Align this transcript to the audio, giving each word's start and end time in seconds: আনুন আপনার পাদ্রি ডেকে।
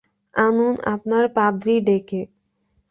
আনুন 0.35 0.73
আপনার 0.85 1.23
পাদ্রি 1.35 1.75
ডেকে। 1.81 2.21